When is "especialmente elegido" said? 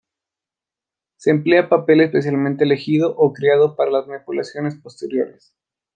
2.01-3.15